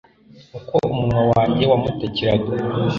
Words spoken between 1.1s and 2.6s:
wanjye wamutakiraga